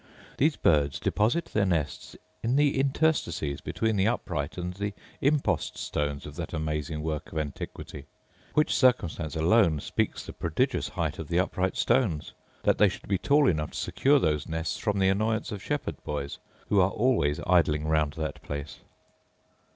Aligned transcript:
These 0.39 0.55
birds 0.55 0.99
deposit 0.99 1.45
their 1.53 1.63
nests 1.67 2.15
in 2.41 2.55
the 2.55 2.79
interstices 2.79 3.61
between 3.61 3.97
the 3.97 4.07
upright 4.07 4.57
and 4.57 4.73
the 4.73 4.95
impost 5.21 5.77
stones 5.77 6.25
of 6.25 6.37
that 6.37 6.53
amazing 6.53 7.03
work 7.03 7.31
of 7.31 7.37
antiquity: 7.37 8.07
which 8.55 8.75
circumstance 8.75 9.35
alone 9.35 9.79
speaks 9.79 10.25
the 10.25 10.33
prodigious 10.33 10.89
height 10.89 11.19
of 11.19 11.27
the 11.27 11.37
upright 11.37 11.77
stones, 11.77 12.33
that 12.63 12.79
they 12.79 12.89
should 12.89 13.07
be 13.07 13.19
tall 13.19 13.47
enough 13.47 13.73
to 13.73 13.77
secure 13.77 14.17
those 14.17 14.49
nests 14.49 14.79
from 14.79 14.97
the 14.97 15.07
annoyance 15.09 15.51
of 15.51 15.61
shepherd 15.61 16.03
boys, 16.03 16.39
who 16.69 16.79
are 16.81 16.89
always 16.89 17.39
idling 17.45 17.85
round 17.87 18.13
that 18.13 18.41
place. 18.41 18.79